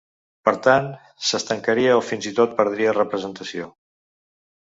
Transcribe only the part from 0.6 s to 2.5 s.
tant, s’estancaria o fins i